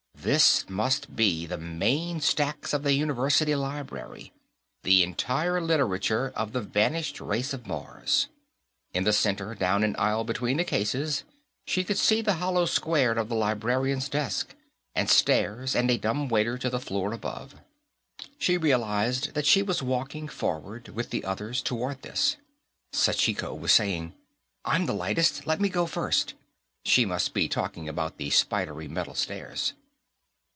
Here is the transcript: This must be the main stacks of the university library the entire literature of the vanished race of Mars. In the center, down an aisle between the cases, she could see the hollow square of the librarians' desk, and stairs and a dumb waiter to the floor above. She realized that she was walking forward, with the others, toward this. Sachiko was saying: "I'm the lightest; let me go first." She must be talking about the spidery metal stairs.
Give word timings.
This 0.23 0.69
must 0.69 1.15
be 1.15 1.47
the 1.47 1.57
main 1.57 2.19
stacks 2.21 2.73
of 2.73 2.83
the 2.83 2.93
university 2.93 3.55
library 3.55 4.31
the 4.83 5.01
entire 5.01 5.59
literature 5.59 6.31
of 6.35 6.51
the 6.53 6.61
vanished 6.61 7.19
race 7.19 7.53
of 7.53 7.65
Mars. 7.65 8.27
In 8.93 9.03
the 9.03 9.13
center, 9.13 9.55
down 9.55 9.83
an 9.83 9.95
aisle 9.97 10.23
between 10.23 10.57
the 10.57 10.63
cases, 10.63 11.23
she 11.65 11.83
could 11.83 11.97
see 11.97 12.21
the 12.21 12.35
hollow 12.35 12.67
square 12.67 13.13
of 13.13 13.29
the 13.29 13.35
librarians' 13.35 14.09
desk, 14.09 14.53
and 14.93 15.09
stairs 15.09 15.75
and 15.75 15.89
a 15.89 15.97
dumb 15.97 16.29
waiter 16.29 16.55
to 16.55 16.69
the 16.69 16.79
floor 16.79 17.13
above. 17.13 17.55
She 18.37 18.57
realized 18.59 19.33
that 19.33 19.47
she 19.47 19.63
was 19.63 19.81
walking 19.81 20.27
forward, 20.27 20.89
with 20.89 21.09
the 21.09 21.23
others, 21.25 21.63
toward 21.63 22.03
this. 22.03 22.35
Sachiko 22.93 23.55
was 23.59 23.71
saying: 23.71 24.13
"I'm 24.65 24.85
the 24.85 24.93
lightest; 24.93 25.47
let 25.47 25.59
me 25.59 25.67
go 25.67 25.87
first." 25.87 26.35
She 26.85 27.05
must 27.05 27.33
be 27.33 27.49
talking 27.49 27.89
about 27.89 28.17
the 28.17 28.29
spidery 28.29 28.87
metal 28.87 29.15
stairs. 29.15 29.73